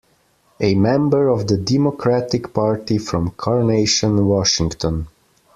[0.59, 5.05] A member of the Democratic Party from Carnation, Washington.